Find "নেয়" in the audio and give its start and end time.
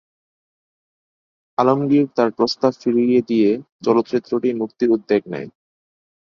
5.27-5.49